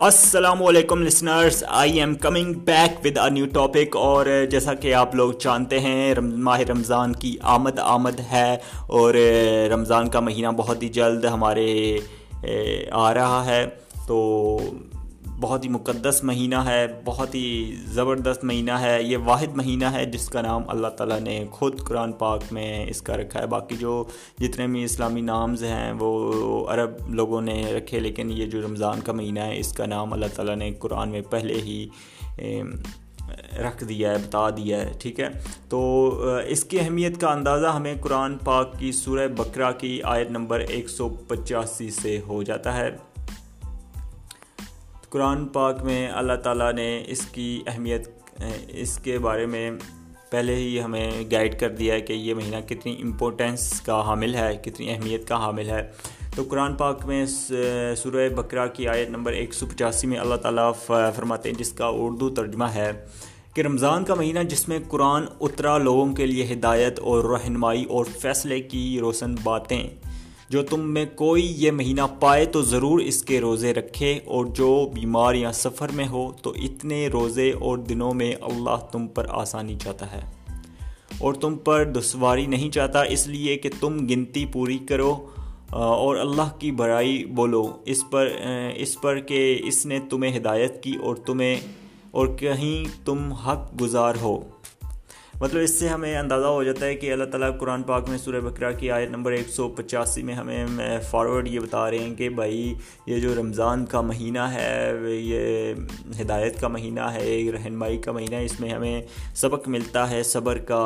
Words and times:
السلام 0.00 0.62
علیکم 0.62 1.02
listeners 1.02 1.64
I 1.68 1.98
am 1.98 2.14
coming 2.14 2.52
back 2.52 3.06
with 3.06 3.18
a 3.18 3.30
new 3.30 3.46
topic 3.46 3.96
اور 3.96 4.26
جیسا 4.50 4.74
کہ 4.74 4.94
آپ 4.94 5.14
لوگ 5.14 5.32
جانتے 5.40 5.80
ہیں 5.80 6.14
ماہ 6.20 6.60
رمضان 6.60 7.12
کی 7.12 7.36
آمد 7.42 7.78
آمد 7.78 8.20
ہے 8.20 8.56
اور 8.86 9.14
رمضان 9.70 10.08
کا 10.08 10.20
مہینہ 10.20 10.48
بہت 10.48 10.82
ہی 10.82 10.88
جلد 10.88 11.24
ہمارے، 11.24 11.98
آ 12.92 13.14
رہا 13.14 13.46
ہے۔ 13.46 13.66
تو 14.06 14.58
بہت 15.40 15.64
ہی 15.64 15.68
مقدس 15.68 16.24
مہینہ 16.24 16.54
ہے، 16.54 16.86
بہت 17.04 17.34
ہی 17.34 17.74
زبردست 17.86 18.44
مہینہ 18.44 18.72
ہے۔ 18.72 19.02
یہ 19.02 19.16
واحد 19.24 19.56
مہینہ 19.56 19.84
ہے 19.84 20.04
جس 20.04 20.28
کا 20.28 20.42
نام 20.42 20.62
اللہ 20.68 20.88
تعالیٰ 20.88 21.20
نے 21.20 21.44
خود 21.50 21.80
قرآن 21.80 22.12
پاک 22.12 22.42
میں 22.52 22.86
اس 22.90 23.02
کا 23.02 23.16
رکھا 23.16 23.40
ہے۔ 23.40 23.46
باقی 23.46 23.76
جو 23.76 24.04
جتنے 24.38 24.66
بھی 24.66 24.84
اسلامی 24.84 25.20
نامز 25.20 25.64
ہیں، 25.64 25.92
وہ 25.92 26.10
عرب 26.68 27.14
لوگوں 27.14 27.40
نے 27.42 27.62
رکھے، 27.72 28.00
لیکن 28.00 28.30
یہ 28.30 28.46
جو 28.46 28.60
رمضان 28.62 29.00
کا 29.00 29.12
مہینہ 29.12 29.40
ہے، 29.40 29.58
اس 29.58 29.72
کا 29.72 29.86
نام 29.86 30.12
اللہ 30.12 30.26
تعالیٰ 30.34 30.56
نے 30.56 30.72
قرآن 30.72 31.08
میں 31.08 31.20
پہلے 31.30 31.54
ہی 31.54 31.86
رکھ 33.58 33.84
دیا 33.84 34.10
ہے، 34.10 34.18
بتا 34.18 34.48
دیا 34.50 34.80
ہے، 34.80 34.92
ٹھیک 35.00 35.20
ہے؟ 35.20 35.28
تو 35.68 35.78
اس 36.46 36.64
کی 36.64 36.80
اہمیت 36.80 37.20
کا 37.20 37.28
اندازہ 37.28 37.66
ہمیں 37.66 37.94
قرآن 38.00 38.36
پاک 38.38 38.78
کی 38.78 38.92
سورہ 38.92 39.28
بکرا 39.28 39.72
کی 39.72 40.00
آیت 40.02 40.30
نمبر 40.30 40.60
ایک 40.60 40.88
سو 40.88 41.08
پچاسی 41.08 41.90
سے 41.90 42.20
ہو 42.26 42.42
جاتا 42.42 42.76
ہے۔ 42.76 42.90
قرآن 45.16 45.46
پاک 45.46 45.82
میں 45.82 46.08
اللہ 46.08 46.32
تعالیٰ 46.32 46.72
نے 46.72 47.04
اس 47.06 47.20
کی 47.26 47.62
اہمیت، 47.66 48.08
اس 48.68 48.98
کے 48.98 49.18
بارے 49.18 49.46
میں 49.46 49.70
پہلے 50.30 50.54
ہی 50.54 50.80
ہمیں 50.82 51.10
گائیڈ 51.30 51.58
کر 51.60 51.68
دیا 51.68 51.94
ہے 51.94 52.00
کہ 52.00 52.12
یہ 52.12 52.34
مہینہ 52.34 52.56
کتنی 52.68 52.96
امپورٹنس 53.02 53.80
کا 53.80 54.00
حامل 54.06 54.34
ہے، 54.34 54.56
کتنی 54.64 54.90
اہمیت 54.90 55.26
کا 55.28 55.36
حامل 55.36 55.70
ہے۔ 55.70 55.90
تو 56.34 56.42
قرآن 56.42 56.74
پاک 56.74 57.06
میں 57.06 57.24
سورہ 57.96 58.28
بکرا 58.28 58.66
کی 58.66 58.88
آیت 58.88 59.08
نمبر 59.08 59.32
ایک 59.32 59.54
سو 59.54 59.66
پچاسی 59.66 60.06
میں 60.06 60.18
اللہ 60.18 60.34
تعالیٰ 60.34 60.72
فرماتے 61.16 61.50
ہیں، 61.50 61.58
جس 61.58 61.72
کا 61.72 61.86
اردو 61.86 62.28
ترجمہ 62.30 62.64
ہے 62.64 62.90
کہ 63.54 63.60
رمضان 63.60 64.04
کا 64.04 64.14
مہینہ 64.14 64.40
جس 64.40 64.68
میں 64.68 64.78
قرآن 64.88 65.24
اترا 65.40 65.78
لوگوں 65.78 66.12
کے 66.12 66.26
لیے 66.26 66.52
ہدایت 66.52 66.98
اور 66.98 67.24
رہنمائی 67.24 67.84
اور 67.84 68.04
فیصلے 68.20 68.60
کی 68.60 68.98
روشن 69.00 69.34
باتیں 69.42 69.88
جو 70.50 70.62
تم 70.62 70.80
میں 70.94 71.04
کوئی 71.16 71.44
یہ 71.56 71.70
مہینہ 71.70 72.02
پائے 72.20 72.44
تو 72.44 72.62
ضرور 72.62 73.00
اس 73.00 73.22
کے 73.22 73.40
روزے 73.40 73.72
رکھے 73.74 74.12
اور 74.24 74.46
جو 74.46 74.68
بیمار 74.94 75.34
یا 75.34 75.52
سفر 75.52 75.88
میں 75.88 76.06
ہو 76.08 76.30
تو 76.42 76.52
اتنے 76.56 77.06
روزے 77.08 77.50
اور 77.50 77.78
دنوں 77.78 78.14
میں 78.14 78.32
اللہ 78.42 78.84
تم 78.92 79.06
پر 79.06 79.26
آسانی 79.30 79.76
چاہتا 79.78 80.12
ہے 80.12 80.20
اور 81.18 81.34
تم 81.34 81.54
پر 81.54 81.84
دشواری 81.84 82.46
نہیں 82.46 82.70
چاہتا، 82.70 83.02
اس 83.02 83.26
لیے 83.26 83.56
کہ 83.56 83.70
تم 83.80 83.96
گنتی 84.06 84.44
پوری 84.46 84.78
کرو 84.78 85.14
اور 85.70 86.16
اللہ 86.16 86.56
کی 86.58 86.70
بڑائی 86.72 87.24
بولو۔ 87.26 87.66
اس 87.84 88.02
پر 88.10 88.28
اس 88.76 89.00
پر 89.00 89.18
کہ 89.20 89.58
اس 89.64 89.84
نے 89.86 89.98
تمہیں 90.10 90.36
ہدایت 90.36 90.82
کی 90.82 90.94
اور 91.02 91.16
تمہیں، 91.16 91.56
اور 92.10 92.26
کہیں 92.38 93.04
تم 93.04 93.32
حق 93.32 93.80
گزار 93.80 94.14
ہو۔ 94.20 94.38
مطلب 95.40 95.60
اس 95.62 95.78
سے 95.78 95.88
ہمیں 95.88 96.16
اندازہ 96.18 96.46
ہو 96.46 96.62
جاتا 96.64 96.86
ہے 96.86 96.94
کہ 96.96 97.12
اللہ 97.12 97.24
تعالیٰ 97.30 97.50
قرآن 97.58 97.82
پاک 97.82 98.08
میں 98.08 98.18
سورہ 98.18 98.40
بکرا 98.40 98.70
کی 98.72 98.90
آیت 98.90 99.10
نمبر 99.10 99.32
ایک 99.32 99.48
سو 99.48 99.68
پچاسی 99.76 100.22
میں 100.22 100.34
ہمیں 100.34 100.98
فارورڈ 101.10 101.48
یہ 101.48 101.60
بتا 101.60 101.90
رہے 101.90 101.98
ہیں 101.98 102.14
کہ 102.14 102.28
بھائی 102.38 102.74
یہ 103.06 103.20
جو 103.20 103.34
رمضان 103.38 103.84
کا 103.86 104.00
مہینہ 104.00 104.46
ہے، 104.52 104.92
یہ 105.04 105.74
ہدایت 106.20 106.60
کا 106.60 106.68
مہینہ 106.68 107.10
ہے 107.14 107.50
رہنمائی 107.54 107.98
کا 107.98 108.12
مہینہ 108.12 108.34
ہے، 108.34 108.44
اس 108.44 108.58
میں 108.60 108.70
ہمیں 108.70 109.02
سبق 109.34 109.68
ملتا 109.68 110.08
ہے، 110.10 110.22
صبر 110.22 110.58
کا 110.68 110.82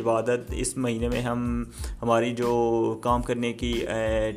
عبادت 0.00 0.52
اس 0.56 0.76
مہینے 0.76 1.08
میں 1.08 1.20
ہم 1.20 1.64
ہماری 2.02 2.34
جو 2.34 2.98
کام 3.02 3.22
کرنے 3.22 3.52
کی 3.52 3.84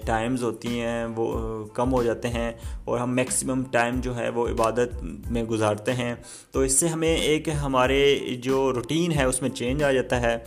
ٹائمز 0.05 0.44
ہوتی 0.44 0.80
ہیں 0.80 1.05
وہ 1.16 1.66
کم 1.66 1.94
ہو 1.94 2.03
جاتے 2.03 2.28
ہیں 2.28 2.52
اور 2.86 3.00
ہم 3.00 3.16
میکسیمم 3.16 3.64
ٹائم 3.72 4.00
جو 4.02 4.17
ہے 4.17 4.30
وہ 4.30 4.48
عبادت 4.48 5.04
میں 5.32 5.43
گزارتے 5.43 5.93
ہیں۔ 5.93 6.15
تو 6.52 6.59
اس 6.59 6.80
سے 6.80 6.88
ہمیں 6.88 7.15
ایک 7.17 7.49
ہمارے 7.49 8.20
جو 8.42 8.73
روٹین 8.73 9.11
ہے 9.11 9.23
اس 9.23 9.42
میں 9.42 9.49
چینج 9.49 9.83
آ 9.83 9.92
جاتا 9.92 10.21
ہے 10.21 10.38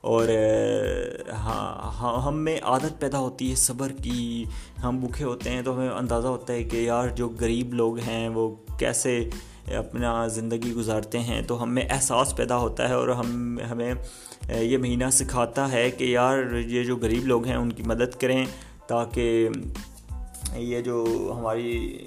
اور 0.00 0.28
ہاں،, 1.32 1.90
ہاں, 2.00 2.22
ہم 2.22 2.36
میں 2.36 2.58
عادت 2.62 3.00
پیدا 3.00 3.18
ہوتی 3.18 3.50
ہے 3.50 3.54
صبر 3.56 3.92
کی۔ 4.02 4.44
ہم 4.82 4.98
بھوکے 4.98 5.24
ہوتے 5.24 5.50
ہیں 5.50 5.62
تو 5.62 5.74
ہمیں 5.74 5.88
اندازہ 5.88 6.28
ہوتا 6.28 6.52
ہے 6.52 6.62
کہ 6.64 6.76
یار 6.76 7.08
جو 7.08 7.28
غریب 7.40 7.74
لوگ 7.74 7.98
ہیں 7.98 8.28
وہ 8.28 8.54
کیسے 8.78 9.28
اپنا 9.76 10.26
زندگی 10.26 10.72
گزارتے 10.72 11.18
ہیں 11.18 11.42
تو 11.42 11.62
ہم 11.62 11.74
میں 11.74 11.82
احساس 11.90 12.36
پیدا 12.36 12.56
ہوتا 12.56 12.88
ہے 12.88 12.94
اور 12.94 13.08
ہم، 13.08 13.58
ہمیں 13.70 13.94
یہ 14.60 14.78
مہینہ 14.78 15.04
سکھاتا 15.12 15.72
ہے 15.72 15.90
کہ 15.90 16.04
یار، 16.04 16.54
یہ 16.66 16.84
جو 16.84 16.96
غریب 16.96 17.26
لوگ 17.26 17.46
ہیں 17.46 17.56
ان 17.56 17.72
کی 17.72 17.82
مدد 17.86 18.20
کریں 18.20 18.46
تاکہ 18.86 19.48
یہ 20.56 20.80
جو 20.80 21.04
ہماری 21.38 21.98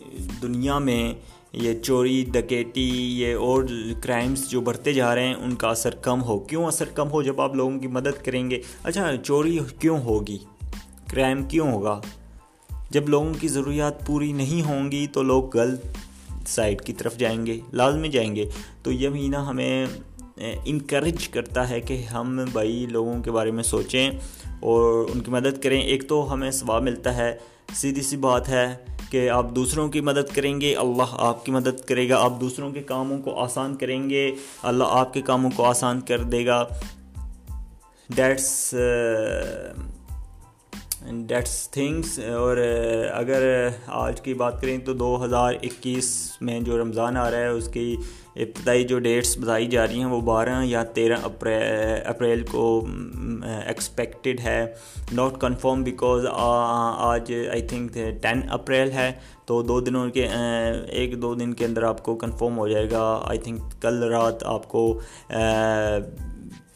دنیا 0.42 0.80
میں 0.80 1.14
یہ 1.54 1.74
چوری 1.80 2.26
ڈکیٹی 2.32 3.20
یہ 3.22 3.36
اور 3.36 3.64
کرائمز 4.04 4.50
جو 4.50 4.62
بڑھتے 4.62 4.94
جا 4.94 5.16
رہے 5.16 5.28
ہیں، 5.28 5.34
ان 5.34 5.56
کا 5.56 5.68
اثر 5.68 5.96
کم 5.96 6.24
ہو۔ 6.24 6.40
کیوں 6.40 6.66
اثر 6.66 6.86
کم 6.86 7.12
ہو؟ 7.12 7.22
جب 7.22 7.42
آپ 7.42 7.56
لوگوں 7.56 7.80
کی 7.80 7.88
مدد 7.88 8.26
کریں 8.26 8.50
گے۔ 8.50 8.62
اچھا 8.84 9.12
چوری 9.24 9.60
کیوں 9.80 10.02
ہوگی؟ 10.02 10.38
کرائم 11.08 11.44
کیوں 11.44 11.72
ہوگا؟ 11.72 12.02
جب 12.90 13.10
لوگوں 13.10 13.34
کی 13.34 13.48
ضروریات 13.48 14.08
پوری 14.08 14.32
نہیں 14.32 14.62
ہوں 14.62 14.92
گی 14.92 15.08
تو 15.08 15.24
لوگ 15.24 15.58
غلط 15.58 15.86
سائڈ 16.48 16.82
کی 16.82 16.94
طرف 16.94 17.18
جائیں 17.18 17.46
گے، 17.46 17.60
لازمی 17.74 18.08
جائیں 18.08 18.36
گے۔ 18.36 18.50
تو 18.84 18.92
یہ 18.92 19.10
مہینہ 19.10 19.38
ہمیں 19.38 19.86
انکریج 20.66 21.30
کرتا 21.30 21.70
ہے 21.70 21.82
کہ 21.82 22.04
ہم 22.04 22.46
بھائی 22.52 22.86
لوگوں 22.90 23.24
کے 23.24 23.32
بارے 23.32 23.52
میں 23.52 23.64
سوچیں 23.64 24.12
اور 24.60 25.10
ان 25.14 25.20
کی 25.20 25.32
مدد 25.32 25.64
کریں۔ 25.64 25.82
ایک 25.82 26.10
تو 26.10 26.34
ہمیں 26.34 26.52
ثواب 26.52 26.84
ملتا 26.84 27.18
ہے، 27.18 27.38
سیدھی 27.74 28.02
سی 28.02 28.18
بات 28.18 28.50
ہے 28.50 28.76
کہ 29.10 29.30
آپ 29.30 29.56
دوسروں 29.56 29.90
کی 29.90 30.02
مدد 30.02 30.36
کریں 30.36 30.62
گے، 30.62 30.76
اللہ 30.76 31.04
آپ 31.12 31.46
کی 31.46 31.52
مدد 31.52 31.86
کرے 31.88 32.10
گا۔ 32.10 32.20
آپ 32.20 32.42
دوسروں 32.42 32.72
کے 32.72 32.84
کاموں 32.84 33.22
کو 33.22 33.40
آسان 33.40 33.76
کریں 33.76 34.10
گے، 34.10 34.32
اللہ 34.64 34.84
آپ 34.88 35.14
کے 35.14 35.22
کاموں 35.22 35.52
کو 35.56 35.66
آسان 35.66 36.02
کر 36.02 36.24
دے 36.24 36.46
گا۔ 36.46 36.68
ڈیٹس 38.10 38.76
ڈیٹس 41.10 41.70
تھنگس 41.72 42.20
اور 42.20 42.58
uh, 42.58 43.20
اگر 43.20 43.68
uh, 43.68 43.76
آج 43.88 44.22
کی 44.22 44.34
بات 44.34 44.62
کریں 44.62 44.78
تو 44.78 44.94
دو 44.94 45.24
ہزار 45.26 45.54
اکیس 45.64 46.32
میں 46.42 46.60
جو 46.60 46.82
رمضان 46.82 47.18
آ 47.18 47.30
رہا 47.32 47.38
ہے، 47.38 47.48
اس 47.48 47.68
کی 47.68 47.96
ابتدائی 48.36 48.84
جو 48.84 49.00
ڈیٹس 49.00 49.38
بتائی 49.38 49.66
جا 49.66 49.88
رہی 49.88 50.00
ہیں، 50.00 50.06
وہ 50.06 50.22
بارہ 50.22 50.64
یا 50.64 50.84
تیرہ 50.84 51.16
اپریل 51.24 52.44
کو 52.52 52.86
ایکسپیکٹڈ 53.68 54.40
ہے۔ 54.40 54.66
ناٹ 55.12 55.42
کنفرم 55.42 55.84
بیکاز 55.84 56.26
آج 56.32 57.34
آئی 57.52 57.62
تھنک 57.62 57.94
ٹین 58.22 58.42
اپریل 58.50 58.92
ہے، 58.92 59.12
تو 59.46 59.62
دو 59.62 59.80
دنوں 59.80 60.10
کے 60.10 60.28
uh, 60.28 60.76
ایک 60.88 61.22
دو 61.22 61.34
دن 61.36 61.54
کے 61.54 61.66
اندر 61.66 61.84
آپ 61.84 62.04
کو 62.04 62.16
کنفرم 62.16 62.58
ہو 62.58 62.68
جائے 62.68 62.92
گا۔ 62.92 63.22
آئی 63.24 63.40
تھنک 63.40 63.82
کل 63.82 64.04
رات 64.04 64.44
آپ 64.44 64.68
کو 64.68 65.00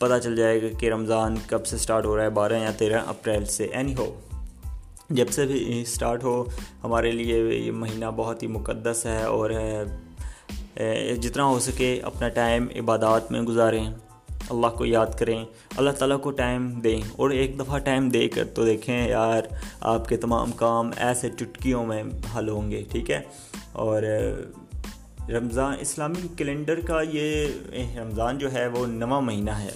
پتہ 0.06 0.20
چل 0.24 0.36
جائے 0.36 0.62
گا 0.62 0.68
کہ 0.80 0.90
رمضان 0.90 1.36
کب 1.48 1.66
سے 1.66 1.78
سٹارٹ 1.78 2.06
ہو 2.06 2.18
رہا 2.18 2.24
ہے، 2.24 2.30
بارہ 2.30 2.54
یا 2.54 2.72
تیرہ 2.72 3.00
اپریل 3.06 3.46
سے۔ 3.46 3.64
اینی 3.64 3.96
ہو 3.96 4.22
جب 5.10 5.30
سے 5.30 5.46
بھی 5.46 5.82
اسٹارٹ 5.82 6.24
ہو، 6.24 6.44
ہمارے 6.84 7.12
لیے 7.12 7.44
یہ 7.44 7.72
مہینہ 7.72 8.06
بہت 8.16 8.44
ہی 8.44 8.48
مقدس 8.48 9.06
ہے 9.06 9.24
اور 9.24 9.52
جتنا 11.22 11.46
ہو 11.46 11.60
سکے 11.60 12.00
اپنا 12.04 12.30
ٹائم 12.30 12.68
عبادات 12.76 13.32
میں 13.32 13.42
گزاریں۔ 13.42 13.94
اللہ 14.50 14.68
کو 14.68 14.86
یاد 14.86 15.20
کریں، 15.20 15.46
اللہ 15.78 15.92
تعالیٰ 15.92 16.22
کو 16.22 16.32
ٹائم 16.32 16.72
دیں۔ 16.72 17.02
اور 17.16 17.30
ایک 17.30 17.60
دفعہ 17.60 17.78
ٹائم 17.78 18.10
دے 18.10 18.28
کر 18.28 18.46
تو 18.46 18.66
دیکھیں، 18.66 19.08
یار، 19.08 19.42
آپ 19.80 20.10
کے 20.10 20.18
تمام 20.18 20.52
کام 20.52 20.92
ایسے 20.98 21.30
چٹکیوں 21.30 21.86
میں 21.86 22.04
حل 22.38 22.50
ہوں 22.50 22.72
گے، 22.72 22.84
ٹھیک 22.92 23.12
ہے؟ 23.12 23.22
اور 23.72 24.04
رمضان، 25.30 25.74
اسلامی 25.80 26.28
کیلنڈر 26.38 26.80
کا 26.80 27.02
یہ 27.14 27.48
رمضان 27.98 28.38
جو 28.38 28.54
ہے 28.54 28.68
وہ 28.68 28.86
نواں 28.86 29.22
مہینہ 29.22 29.52
ہے۔ 29.52 29.70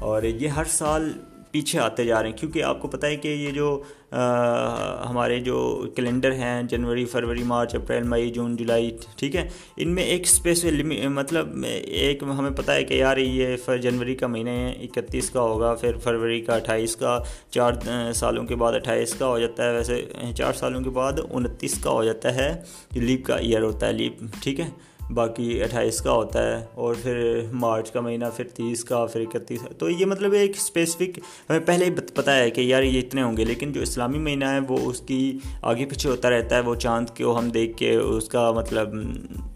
اور 0.00 0.22
یہ 0.22 0.48
ہر 0.48 0.64
سال 0.70 1.12
پیچھے 1.50 1.78
آتے 1.78 2.04
جا 2.04 2.22
رہے 2.22 2.28
ہیں، 2.28 2.36
کیونکہ 2.36 2.62
آپ 2.64 2.80
کو 2.82 2.88
پتہ 2.88 3.06
ہے 3.06 3.16
کہ 3.16 3.28
یہ 3.28 3.50
جو 3.50 3.82
ہمارے 4.12 5.38
جو 5.40 5.56
کیلنڈر 5.96 6.32
ہیں، 6.32 6.62
جنوری، 6.70 7.04
فروری، 7.04 7.42
مارچ، 7.42 7.74
اپریل، 7.74 8.02
مئی، 8.08 8.30
جون، 8.30 8.56
جولائی، 8.56 8.90
ٹھیک 9.16 9.36
ہے، 9.36 9.46
ان 9.76 9.94
میں 9.94 10.02
ایک 10.04 10.22
اسپیسیفک 10.24 11.06
مطلب 11.10 11.64
ایک 11.64 12.22
ہمیں 12.22 12.50
پتہ 12.56 12.70
ہے 12.70 12.84
کہ 12.84 12.94
یار 12.94 13.16
یہ 13.16 13.56
جنوری 13.82 14.14
کا 14.14 14.26
مہینے 14.26 14.56
اکتیس 14.82 15.30
کا 15.30 15.40
ہوگا، 15.40 15.74
پھر 15.74 15.96
فروری 16.04 16.40
کا 16.40 16.54
اٹھائیس 16.54 16.96
کا، 16.96 17.18
چار 17.50 17.72
سالوں 18.14 18.44
کے 18.46 18.56
بعد 18.56 18.72
اٹھائیس 18.72 19.14
کا 19.18 19.26
ہو 19.26 19.38
جاتا 19.38 19.64
ہے، 19.64 19.76
ویسے 19.76 20.02
چار 20.36 20.52
سالوں 20.52 20.80
کے 20.82 20.90
بعد 20.90 21.20
انتیس 21.30 21.78
کا 21.82 21.90
ہو 21.90 22.04
جاتا 22.04 22.34
ہے 22.34 22.52
لیپ 22.94 23.24
کا 23.26 23.36
ایئر 23.36 23.62
ہوتا 23.62 23.86
ہے 23.86 23.92
لیپ 23.92 24.22
ٹھیک 24.42 24.60
ہے 24.60 24.68
باقی 25.10 25.62
اٹھائیس 25.62 26.00
کا 26.00 26.12
ہوتا 26.12 26.42
ہے 26.42 26.64
اور 26.74 26.94
پھر 27.02 27.40
مارچ 27.52 27.90
کا 27.90 28.00
مہینہ، 28.00 28.24
پھر 28.36 28.44
تیس 28.54 28.84
کا، 28.84 29.04
پھر 29.06 29.20
اکتیس۔ 29.20 29.60
تو 29.78 29.90
یہ 29.90 30.06
مطلب 30.06 30.32
ایک 30.32 30.56
اسپیسیفک 30.56 31.18
ہمیں 31.50 31.60
پہلے 31.60 31.84
ہی 31.84 31.90
پتہ 31.90 32.30
ہے 32.30 32.50
کہ 32.50 32.60
یار 32.60 32.82
یہ 32.82 32.98
اتنے 32.98 33.22
ہوں 33.22 33.36
گے، 33.36 33.44
لیکن 33.44 33.72
جو 33.72 33.80
اسلامی 33.80 34.18
مہینہ 34.18 34.44
ہے 34.44 34.58
وہ 34.68 34.78
اس 34.90 35.00
کی 35.00 35.38
آگے 35.62 35.86
پیچھے 35.86 36.10
ہوتا 36.10 36.30
رہتا 36.30 36.56
ہے، 36.56 36.60
وہ 36.60 36.74
چاند 36.74 37.16
کو 37.18 37.38
ہم 37.38 37.48
دیکھ 37.48 37.76
کے 37.78 37.94
اس 37.94 38.28
کا 38.28 38.50
مطلب 38.50 38.94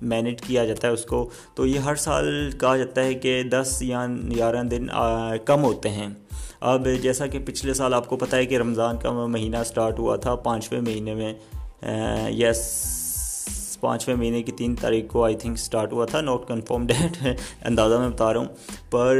مینیج 0.03 0.41
کیا 0.43 0.65
جاتا 0.67 0.89
ہے 0.89 0.93
اس 0.93 1.05
کو۔ 1.05 1.29
تو 1.55 1.67
یہ 1.67 1.79
ہر 1.79 1.95
سال 1.97 2.51
کہا 2.61 2.77
جاتا 2.77 3.05
ہے 3.05 3.15
کہ 3.15 3.43
دس 3.43 3.77
یا 3.83 4.07
گیارہ 4.35 4.63
دن 4.63 4.87
کم 5.45 5.63
ہوتے 5.65 5.89
ہیں۔ 5.89 6.09
اب 6.61 6.87
جیسا 7.03 7.27
کہ 7.27 7.39
پچھلے 7.47 7.75
سال 7.75 7.95
آپ 7.95 8.09
کو 8.09 8.17
پتہ 8.17 8.37
ہے 8.37 8.47
کہ 8.47 8.59
رمضان 8.59 8.99
کا 8.99 9.11
مہینہ 9.27 9.57
سٹارٹ 9.67 9.99
ہوا 9.99 10.17
تھا، 10.17 10.35
پانچویں 10.35 10.81
مہینے 10.81 11.15
میں 11.15 11.35
یس 12.31 12.61
پانچویں 13.81 14.17
مہینے 14.17 14.43
کی 14.43 14.53
تین 14.53 14.75
تاریخ 14.75 15.11
کو 15.11 15.25
آئی 15.25 15.37
تھنک 15.37 15.59
اسٹارٹ 15.59 15.93
ہوا 15.93 16.05
تھا. 16.05 16.21
نوٹ 16.21 16.47
کنفرم 16.49 16.87
ڈیٹ 16.87 17.17
اندازہ 17.65 17.99
میں 17.99 18.09
بتا 18.09 18.33
رہا 18.33 18.41
ہوں. 18.41 18.49
پر 18.91 19.17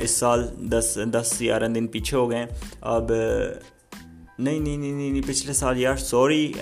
اس 0.00 0.10
سال 0.10 0.46
دس 0.72 0.98
دس 1.12 1.36
گیارہ 1.40 1.68
دن 1.68 1.86
پیچھے 1.86 2.16
ہو 2.16 2.30
گئے 2.30 2.46
اب 2.82 3.12
نہیں 4.38 4.58
نہیں 4.58 4.76
نہیں 4.76 4.92
نہیں 4.92 5.22
پچھلے 5.26 5.52
سال 5.52 5.80
یار، 5.80 5.96
سوری 5.98 6.52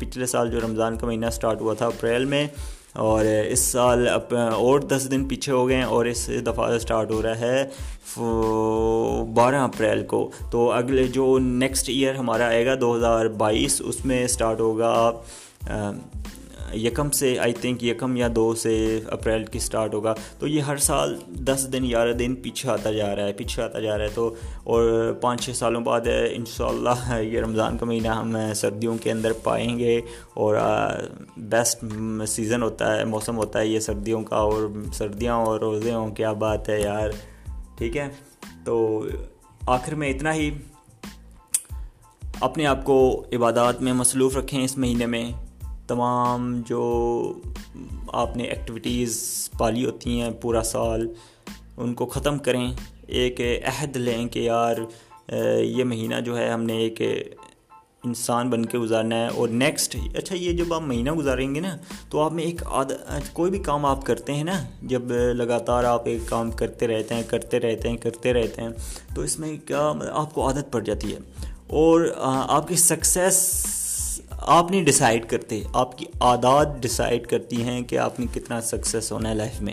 پچھلے 0.00 0.26
سال 0.26 0.50
جو 0.50 0.60
رمضان 0.60 0.96
کا 0.96 1.06
مہینہ 1.06 1.26
اسٹارٹ 1.26 1.60
ہوا 1.60 1.74
تھا 1.74 1.86
اپریل 1.86 2.24
میں، 2.24 2.46
اور 2.94 3.24
اس 3.24 3.60
سال 3.60 4.06
اور 4.08 4.80
دس 4.80 5.06
دن 5.10 5.24
پیچھے 5.28 5.52
ہو 5.52 5.66
گئے 5.68 5.76
ہیں 5.76 5.84
اور 5.84 6.06
اس 6.06 6.28
دفعہ 6.46 6.68
اسٹارٹ 6.74 7.10
ہو 7.10 7.22
رہا 7.22 7.38
ہے 7.40 7.64
بارہ 9.34 9.54
اپریل 9.54 10.02
کو. 10.04 10.30
تو 10.50 10.70
اگلے 10.72 11.04
جو 11.08 11.38
نیکسٹ 11.40 11.88
ایئر 11.88 12.14
ہمارا 12.14 12.46
آئے 12.46 12.64
گا 12.66 12.74
دو 12.80 12.94
ہزار 12.96 13.26
بائیس، 13.38 13.80
اس 13.84 14.04
میں 14.04 14.22
اسٹارٹ 14.24 14.60
ہوگا 14.60 14.92
یکم 16.74 17.10
سے 17.10 17.38
آئی 17.38 17.52
تھنک 17.52 17.84
یکم 17.84 18.16
یا 18.16 18.28
دو 18.36 18.54
سے 18.54 19.00
اپریل 19.10 19.44
کی 19.44 19.58
سٹارٹ 19.58 19.94
ہوگا۔ 19.94 20.14
تو 20.38 20.46
یہ 20.46 20.60
ہر 20.60 20.76
سال 20.76 21.18
دس 21.26 21.68
دن 21.72 21.84
گیارہ 21.84 22.12
دن 22.12 22.34
پیچھے 22.34 22.70
آتا 22.70 22.92
جا 22.92 23.16
رہا 23.16 23.24
ہے، 23.24 23.32
پیچھے 23.32 23.62
آتا 23.62 23.80
جا 23.80 23.98
رہا 23.98 24.04
ہے۔ 24.04 24.10
تو 24.14 24.34
اور 24.64 25.12
پانچ 25.20 25.42
چھ 25.42 25.50
سالوں 25.56 25.80
بعد 25.80 26.00
انشاءاللہ 26.30 27.20
یہ 27.20 27.40
رمضان 27.40 27.78
کا 27.78 27.86
مہینہ 27.86 28.08
ہم 28.08 28.36
سردیوں 28.54 28.96
کے 28.98 29.10
اندر 29.12 29.32
پائیں 29.32 29.78
گے۔ 29.78 30.00
اور 30.34 30.56
بیسٹ 31.36 31.84
سیزن 32.28 32.62
ہوتا 32.62 32.96
ہے، 32.96 33.04
موسم 33.04 33.36
ہوتا 33.36 33.60
ہے 33.60 33.66
یہ 33.66 33.80
سردیوں 33.80 34.22
کا۔ 34.22 34.36
اور 34.36 34.68
سردیاں 34.92 35.34
اور 35.34 35.60
روزے 35.60 35.94
ہوں، 35.94 36.10
کیا 36.14 36.32
بات 36.32 36.68
ہے 36.68 36.80
یار۔ 36.80 37.10
ٹھیک 37.78 37.96
ہے؟ 37.96 38.08
تو 38.64 39.04
آخر 39.66 39.94
میں 39.94 40.08
اتنا 40.08 40.34
ہی۔ 40.34 40.50
اپنے 42.40 42.66
آپ 42.66 42.84
کو 42.84 43.24
عبادات 43.32 43.82
میں 43.82 43.92
مصروف 43.92 44.36
رکھیں 44.36 44.64
اس 44.64 44.78
مہینے 44.78 45.06
میں۔ 45.06 45.45
تمام 45.86 46.62
جو 46.66 47.32
آپ 48.12 48.36
نے 48.36 48.44
ایکٹیویٹیز 48.44 49.20
پالی 49.58 49.86
ہوتی 49.86 50.20
ہیں 50.20 50.30
پورا 50.30 50.62
سال، 50.62 51.08
ان 51.76 51.94
کو 51.94 52.06
ختم 52.06 52.38
کریں۔ 52.38 52.74
ایک 53.06 53.40
عہد 53.40 53.96
لیں 53.96 54.28
کہ 54.28 54.38
یار 54.38 54.76
یہ 55.60 55.84
مہینہ 55.84 56.14
جو 56.24 56.38
ہے 56.38 56.50
ہم 56.50 56.62
نے 56.62 56.76
ایک 56.76 57.00
انسان 58.04 58.50
بن 58.50 58.66
کے 58.66 58.78
گزارنا 58.78 59.16
ہے۔ 59.16 59.26
اور 59.26 59.48
نیکسٹ 59.48 59.96
اچھا 60.14 60.34
یہ 60.34 60.52
جب 60.52 60.74
آپ 60.74 60.80
مہینہ 60.80 61.10
گزاریں 61.10 61.54
گے 61.54 61.60
نا، 61.60 61.76
تو 62.10 62.20
آپ 62.20 62.32
میں 62.32 62.44
ایک 62.44 62.66
عادت 62.66 63.32
کوئی 63.32 63.50
بھی 63.50 63.58
کام 63.58 63.86
آپ 63.86 64.06
کرتے 64.06 64.34
ہیں 64.34 64.44
نا، 64.44 64.64
جب 64.82 65.02
لگاتار 65.10 65.84
آپ 65.84 66.02
ایک 66.06 66.20
کام 66.28 66.50
کرتے 66.50 66.86
رہتے 66.86 67.14
ہیں، 67.14 67.22
کرتے 67.22 67.60
رہتے 67.60 67.88
ہیں، 67.88 67.96
کرتے 67.96 68.32
رہتے 68.32 68.62
ہیں، 68.62 68.68
تو 69.14 69.22
اس 69.22 69.38
میں 69.38 69.56
کیا 69.66 69.92
آپ 70.12 70.34
کو 70.34 70.46
عادت 70.46 70.72
پڑ 70.72 70.82
جاتی 70.82 71.12
ہے۔ 71.12 71.18
اور 71.68 72.12
آپ 72.48 72.68
کی 72.68 72.76
سکسیس 72.76 73.66
آپ 74.46 74.70
نہیں 74.70 74.84
ڈیسائیڈ 74.84 75.28
کرتے، 75.28 75.62
آپ 75.72 75.98
کی 75.98 76.04
عادات 76.20 76.82
ڈیسائیڈ 76.82 77.26
کرتی 77.26 77.62
ہیں 77.62 77.82
کہ 77.82 77.98
آپ 77.98 78.20
نے 78.20 78.26
کتنا 78.34 78.60
سکسیس 78.60 79.12
ہونا 79.12 79.30
ہے 79.30 79.34
لائف 79.34 79.60
میں۔ 79.60 79.72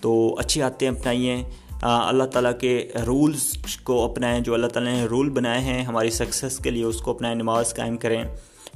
تو 0.00 0.36
اچھی 0.38 0.62
عادتیں 0.62 0.88
اپنائیے 0.88 1.44
اللہ 1.82 2.24
تعالیٰ 2.24 2.52
کے 2.60 2.88
رولز 3.06 3.56
کو 3.82 4.04
اپنائیں، 4.04 4.40
جو 4.40 4.54
اللہ 4.54 4.66
تعالیٰ 4.66 4.92
نے 4.92 5.04
رول 5.04 5.30
بنائے 5.30 5.60
ہیں 5.60 5.82
ہماری 5.82 6.10
سکسیس 6.10 6.58
کے 6.58 6.70
لیے، 6.70 6.84
اس 6.84 6.96
کو 6.96 7.10
اپنائیں 7.10 7.34
نماز 7.34 7.74
قائم 7.74 7.96
کریں۔ 7.96 8.24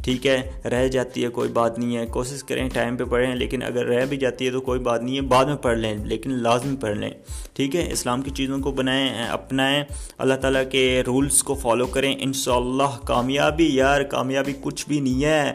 ٹھیک 0.04 0.26
ہے، 0.26 0.50
رہ 0.64 0.88
جاتی 0.88 1.24
ہے، 1.24 1.28
کوئی 1.28 1.48
بات 1.48 1.78
نہیں 1.78 1.96
ہے۔ 1.96 2.06
کوشش 2.06 2.44
کریں، 2.44 2.68
ٹائم 2.68 2.96
پہ 2.96 3.04
پڑھیں، 3.04 3.36
لیکن 3.36 3.62
اگر 3.62 3.86
رہ 3.86 4.06
بھی 4.06 4.16
جاتی 4.16 4.46
ہے 4.46 4.50
تو 4.50 4.60
کوئی 4.60 4.80
بات 4.80 5.02
نہیں 5.02 5.16
ہے۔ 5.16 5.20
بعد 5.20 5.44
میں 5.44 5.56
پڑھ 5.56 5.78
لیں، 5.78 5.94
لیکن 6.04 6.30
لازمی 6.30 6.76
پڑھ 6.76 6.96
لیں۔ 6.96 7.10
ٹھیک 7.52 7.76
ہے، 7.76 7.92
اسلام 7.92 8.22
کی 8.22 8.30
چیزوں 8.30 8.58
کو 8.58 8.70
بنائیں، 8.70 9.28
اپنائیں۔ 9.28 9.84
اللہ 10.18 10.34
تعالیٰ 10.34 10.62
کے 10.70 11.02
رولز 11.06 11.42
کو 11.42 11.54
فالو 11.54 11.86
کریں۔ 11.86 12.14
انشاءاللہ 12.18 12.98
کامیابی، 13.04 13.74
یار، 13.76 14.02
کامیابی 14.02 14.52
کچھ 14.60 14.88
بھی 14.88 15.00
نہیں 15.00 15.24
ہے۔ 15.24 15.52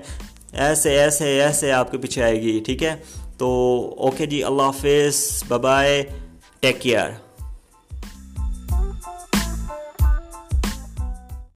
ایسے 0.54 1.00
ایسے 1.00 1.42
ایسے 1.42 1.72
آپ 1.72 1.92
کے 1.92 1.98
پیچھے 1.98 2.24
آئے 2.24 2.42
گی، 2.42 2.60
ٹھیک 2.66 2.84
ہے؟ 2.84 2.96
تو 3.38 3.48
اوکے 3.98 4.26
جی 4.26 4.44
اللہ 4.44 4.62
حافظ 4.62 5.44
ببائے 5.48 6.04
ٹیک 6.60 6.82
کیئر 6.82 7.10